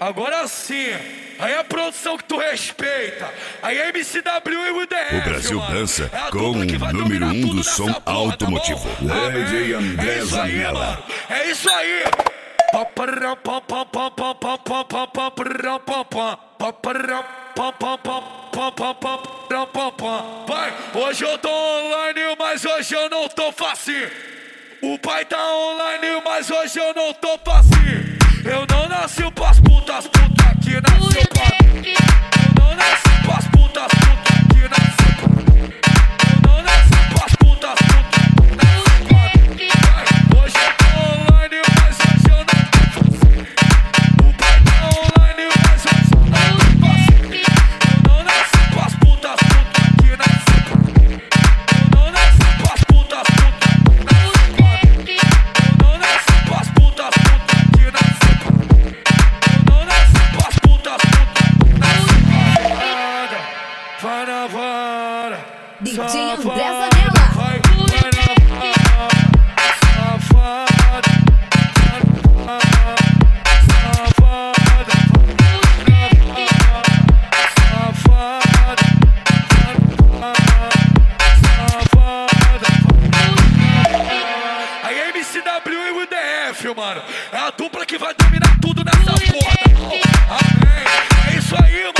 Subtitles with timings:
[0.00, 0.92] Agora sim.
[1.38, 3.32] Aí é a produção que tu respeita.
[3.62, 5.74] Aí é MCW e o O Brasil mano.
[5.74, 8.88] dança é com o número um do som porra, automotivo.
[9.06, 11.04] Tá DJ André é Zanella.
[11.28, 12.04] É isso aí.
[20.46, 24.10] Vai, hoje eu tô online, mas hoje eu não tô facinho.
[24.82, 28.14] O pai tá online, mas hoje eu não tô facinho.
[28.44, 29.22] Eu não nasci
[29.94, 31.94] putas, puta que nasceu pra mim.
[31.94, 35.03] Eu não nasci pras putas, puta que nasceu
[65.84, 67.24] DJ André safada, Zanella.
[67.34, 69.12] vai, vai na vara,
[69.84, 71.12] safada,
[73.84, 73.90] safada, safada,
[81.44, 82.68] safada.
[84.84, 87.02] Aí MCW e o DF, mano.
[87.30, 90.38] É a dupla que vai dominar tudo nessa porra, tá?
[90.40, 90.84] Amém.
[91.30, 91.93] É isso aí, mano.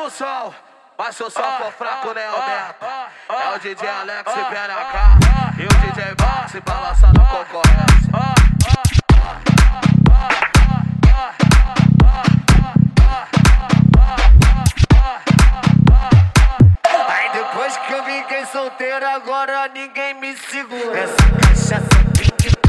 [0.00, 0.54] Aumenta o som.
[0.96, 3.08] Mas se o som for fraco, nem aumenta.
[3.28, 4.96] É o DJ Alex e PNK.
[5.58, 8.10] E o DJ Max balançando a concorrência.
[17.08, 20.98] Aí depois que eu fiquei solteiro, agora ninguém me segura.
[20.98, 22.59] Essa cachaça ping puta.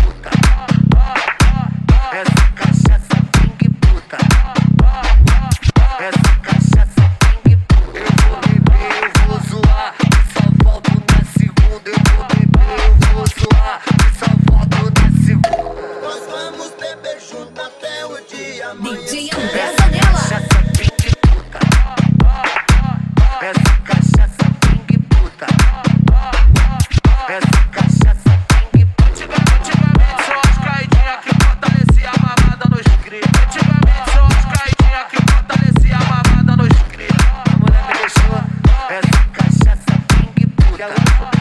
[40.82, 41.41] Yellow.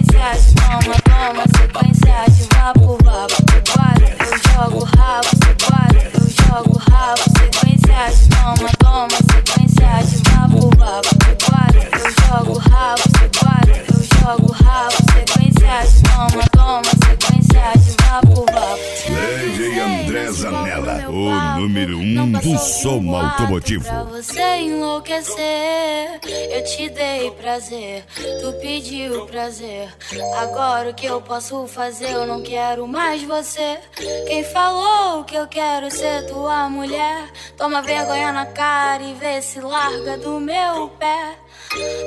[19.61, 23.83] DJ André Zanella, o número um do som automotivo.
[23.83, 28.03] Pra você enlouquecer, eu te dei prazer,
[28.41, 29.87] tu pediu prazer.
[30.39, 32.09] Agora o que eu posso fazer?
[32.09, 33.77] Eu não quero mais você.
[34.25, 37.29] Quem falou que eu quero ser tua mulher?
[37.55, 41.35] Toma vergonha na cara e vê se larga do meu pé.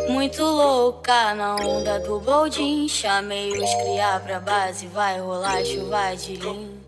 [0.08, 2.88] Muito louca na onda do boldin.
[2.88, 6.84] Chamei os criar pra base, vai rolar chuva de lim.